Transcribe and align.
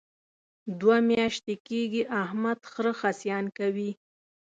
دوه 0.79 0.97
میاشتې 1.09 1.55
کېږي 1.67 2.03
احمد 2.21 2.59
خره 2.71 2.93
خصیان 2.99 3.45
کوي. 3.57 3.91